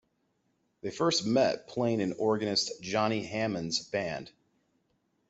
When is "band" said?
3.85-4.31